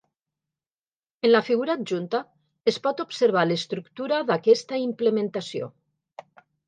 En 1.27 1.31
la 1.33 1.41
figura 1.49 1.75
adjunta 1.81 2.21
es 2.73 2.79
pot 2.87 3.03
observar 3.05 3.43
l'estructura 3.51 4.23
d'aquesta 4.31 4.81
implementació. 4.87 5.69